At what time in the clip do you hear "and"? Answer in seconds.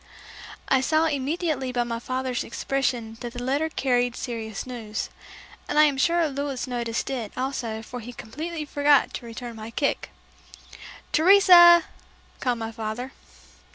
5.69-5.77